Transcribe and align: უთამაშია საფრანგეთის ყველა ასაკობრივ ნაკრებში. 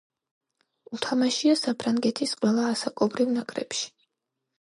უთამაშია 0.97 1.53
საფრანგეთის 1.61 2.33
ყველა 2.39 2.65
ასაკობრივ 2.71 3.35
ნაკრებში. 3.35 3.85